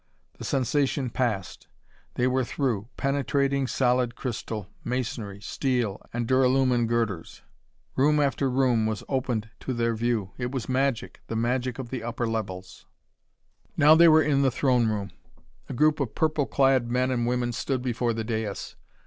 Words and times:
The 0.39 0.43
sensation 0.45 1.11
passed. 1.11 1.67
They 2.15 2.25
were 2.25 2.43
through, 2.43 2.87
penetrating 2.97 3.67
solid 3.67 4.15
crystal, 4.15 4.67
masonry, 4.83 5.39
steel 5.41 6.01
and 6.11 6.27
duralumin 6.27 6.87
girders. 6.87 7.43
Room 7.95 8.19
after 8.19 8.49
room 8.49 8.87
was 8.87 9.03
opened 9.07 9.51
to 9.59 9.75
their 9.75 9.93
view. 9.93 10.31
It 10.39 10.49
was 10.51 10.67
magic 10.67 11.21
the 11.27 11.35
magic 11.35 11.77
of 11.77 11.91
the 11.91 12.01
upper 12.01 12.27
levels. 12.27 12.87
Now 13.77 13.93
they 13.93 14.07
were 14.07 14.23
in 14.23 14.41
the 14.41 14.49
throne 14.49 14.87
room. 14.89 15.11
A 15.69 15.73
group 15.75 15.99
of 15.99 16.15
purple 16.15 16.47
clad 16.47 16.89
men 16.89 17.11
and 17.11 17.27
women 17.27 17.51
stood 17.51 17.83
before 17.83 18.11
the 18.13 18.23
dais. 18.23 18.75